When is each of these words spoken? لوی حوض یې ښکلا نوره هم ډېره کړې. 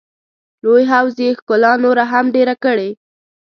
لوی 0.63 0.83
حوض 0.91 1.15
یې 1.23 1.29
ښکلا 1.37 1.73
نوره 1.83 2.03
هم 2.11 2.25
ډېره 2.35 2.55
کړې. 2.63 2.89